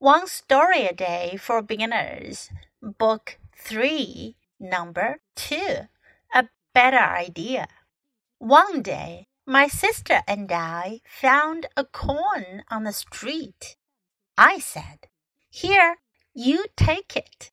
[0.00, 5.88] One Story a Day for Beginners, Book 3, Number 2.
[6.32, 7.66] A Better Idea.
[8.38, 13.74] One day, my sister and I found a corn on the street.
[14.36, 15.08] I said,
[15.50, 15.96] Here,
[16.32, 17.50] you take it.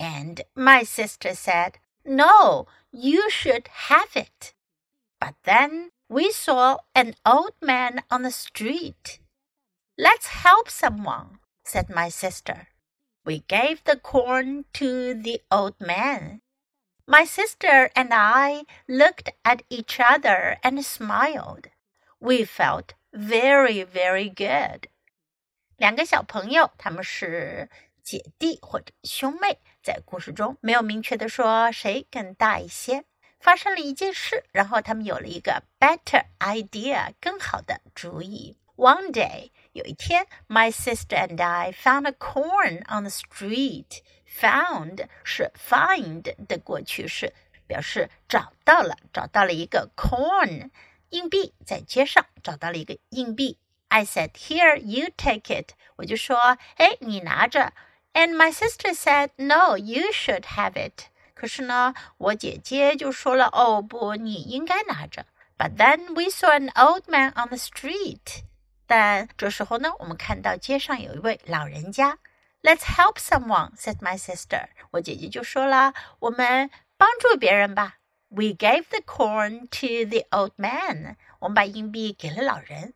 [0.00, 4.52] And my sister said, No, you should have it.
[5.20, 9.20] But then we saw an old man on the street.
[9.96, 12.67] Let's help someone, said my sister.
[13.23, 16.41] We gave the corn to the old man.
[17.05, 21.65] My sister and I looked at each other and smiled.
[22.19, 24.87] We felt very, very good.
[25.77, 27.69] 两个小朋友，他们是
[28.01, 33.05] 姐弟或者兄妹，在故事中没有明确的说谁更大一些。
[33.39, 38.57] 发生了一件事，然后他们有了一个 better idea，更好的主意。
[38.77, 47.33] One day，有一天，my sister and I found a corn on the street。Found 是 find 的过去式，
[47.67, 50.71] 表示找到了，找到了一个 corn
[51.09, 53.59] 硬币，在街上找到了一个硬币。
[53.89, 57.73] I said, "Here, you take it." 我就说，哎，你拿着。
[58.13, 65.27] And my sister said, "No, you should have it." 可是呢，我姐姐就说了，哦不，你应该拿着。
[65.57, 68.43] But then we saw an old man on the street.
[68.87, 72.19] 但这时候呢，我们看到街上有一位老人家。
[72.61, 74.67] Let's help someone," said my sister.
[74.91, 77.97] 我姐姐就说了，我们帮助别人吧。
[78.29, 81.17] We gave the corn to the old man.
[81.39, 82.93] 我们把硬币给了老人。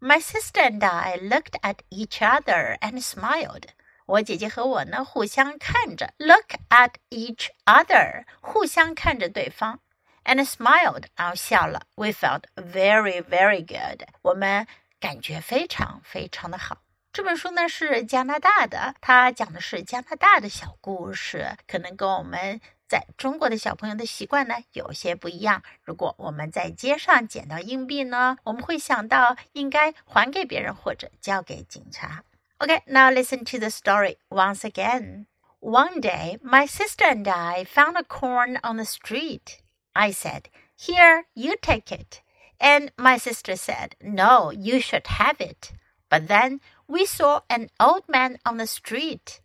[0.00, 3.64] My sister and I looked at each other and smiled.
[4.06, 9.80] 我姐姐和我呢，互相看着，look at each other，互相看着对方，
[10.24, 11.82] and smiled，然后笑了。
[11.96, 14.04] We felt very, very good.
[14.22, 14.66] 我们
[15.02, 16.78] 感觉非常非常的好。
[17.12, 25.62] 这本书呢是加拿大的，它讲的是加拿大的小故事，可能跟我们在中国的小朋友的习惯呢有些不一样。
[25.82, 32.22] 如果我们在街上捡到硬币呢，我们会想到应该还给别人或者交给警察。
[32.58, 35.26] Okay, now listen to the story once again.
[35.60, 39.58] One day, my sister and I found a corn on the street.
[39.92, 40.44] I said,
[40.76, 42.22] Here, you take it.
[42.63, 45.73] And my sister said, No, you should have it.
[46.07, 49.41] But then we saw an old man on the street.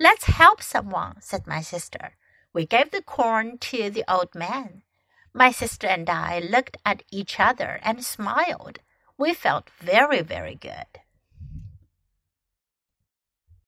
[0.00, 2.16] Let's help someone, said my sister.
[2.52, 4.82] We gave the corn to the old man.
[5.32, 8.80] My sister and I looked at each other and smiled.
[9.16, 10.90] We felt very, very good.